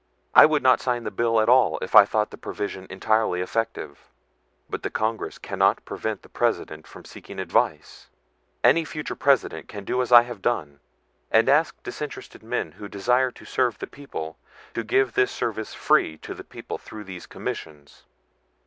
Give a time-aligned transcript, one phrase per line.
[0.33, 4.09] I would not sign the bill at all if I thought the provision entirely effective.
[4.67, 8.07] But the Congress cannot prevent the President from seeking advice.
[8.63, 10.79] Any future President can do as I have done,
[11.29, 14.39] and ask disinterested men who desire to serve the people
[14.73, 18.05] to give this service free to the people through these commissions.